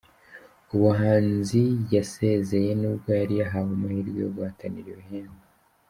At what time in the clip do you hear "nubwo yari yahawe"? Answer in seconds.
2.81-3.71